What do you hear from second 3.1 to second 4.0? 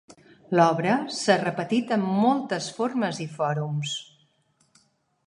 i fòrums.